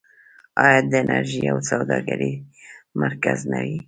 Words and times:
آیا 0.65 0.79
د 0.91 0.93
انرژۍ 1.03 1.43
او 1.51 1.57
سوداګرۍ 1.71 2.33
مرکز 3.01 3.39
نه 3.51 3.59
وي؟ 3.65 3.77